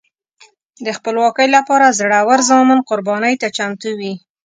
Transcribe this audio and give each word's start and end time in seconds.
د 0.85 0.87
خپلواکۍ 0.97 1.47
لپاره 1.57 1.95
زړور 1.99 2.39
زامن 2.49 2.79
قربانۍ 2.89 3.33
ته 3.41 3.47
چمتو 3.57 3.89
وي. 3.99 4.13